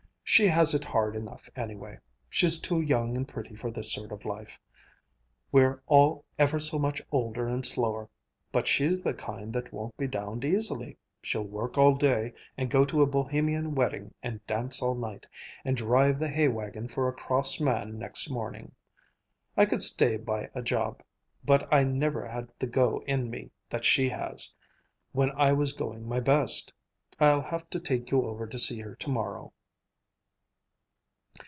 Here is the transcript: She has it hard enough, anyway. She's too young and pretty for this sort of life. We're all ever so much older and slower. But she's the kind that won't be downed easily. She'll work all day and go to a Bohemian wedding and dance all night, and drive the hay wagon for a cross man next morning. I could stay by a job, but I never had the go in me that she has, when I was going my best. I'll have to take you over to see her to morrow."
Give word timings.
She 0.33 0.47
has 0.47 0.73
it 0.73 0.85
hard 0.85 1.17
enough, 1.17 1.49
anyway. 1.57 1.99
She's 2.29 2.57
too 2.57 2.79
young 2.79 3.17
and 3.17 3.27
pretty 3.27 3.53
for 3.53 3.69
this 3.69 3.91
sort 3.91 4.13
of 4.13 4.23
life. 4.23 4.57
We're 5.51 5.81
all 5.87 6.23
ever 6.39 6.57
so 6.61 6.79
much 6.79 7.01
older 7.11 7.49
and 7.49 7.65
slower. 7.65 8.07
But 8.49 8.65
she's 8.65 9.01
the 9.01 9.13
kind 9.13 9.51
that 9.51 9.73
won't 9.73 9.97
be 9.97 10.07
downed 10.07 10.45
easily. 10.45 10.95
She'll 11.21 11.43
work 11.43 11.77
all 11.77 11.95
day 11.95 12.31
and 12.57 12.71
go 12.71 12.85
to 12.85 13.01
a 13.01 13.05
Bohemian 13.05 13.75
wedding 13.75 14.13
and 14.23 14.39
dance 14.47 14.81
all 14.81 14.95
night, 14.95 15.27
and 15.65 15.75
drive 15.75 16.17
the 16.17 16.29
hay 16.29 16.47
wagon 16.47 16.87
for 16.87 17.09
a 17.09 17.13
cross 17.13 17.59
man 17.59 17.99
next 17.99 18.29
morning. 18.29 18.71
I 19.57 19.65
could 19.65 19.83
stay 19.83 20.15
by 20.15 20.49
a 20.55 20.61
job, 20.61 21.03
but 21.43 21.67
I 21.73 21.83
never 21.83 22.25
had 22.25 22.53
the 22.57 22.67
go 22.67 23.03
in 23.05 23.29
me 23.29 23.51
that 23.69 23.83
she 23.83 24.07
has, 24.07 24.53
when 25.11 25.31
I 25.31 25.51
was 25.51 25.73
going 25.73 26.07
my 26.07 26.21
best. 26.21 26.71
I'll 27.19 27.41
have 27.41 27.69
to 27.71 27.81
take 27.81 28.11
you 28.11 28.25
over 28.25 28.47
to 28.47 28.57
see 28.57 28.79
her 28.79 28.95
to 28.95 29.09
morrow." 29.09 29.51